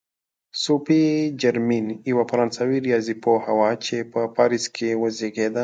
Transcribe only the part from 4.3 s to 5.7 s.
پاریس کې وزېږېده.